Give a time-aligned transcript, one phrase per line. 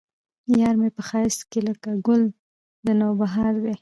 [0.61, 2.23] يار مې په ښايست کې لکه ګل
[2.85, 3.69] د نوبهار دى